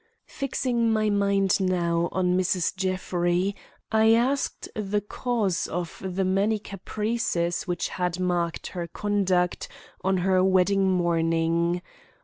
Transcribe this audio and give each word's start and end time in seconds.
Fixing 0.25 0.91
my 0.91 1.11
mind 1.11 1.59
now 1.59 2.09
on 2.11 2.35
Mrs. 2.35 2.75
Jeffrey, 2.75 3.55
I 3.91 4.13
asked 4.15 4.67
the 4.73 4.99
cause 4.99 5.67
of 5.67 6.01
the 6.03 6.25
many 6.25 6.57
caprices 6.57 7.67
which 7.67 7.87
had 7.89 8.19
marked 8.19 8.65
her 8.69 8.87
conduct 8.87 9.67
on 10.03 10.17
her 10.25 10.43
wedding 10.43 10.89
morning. 10.89 11.83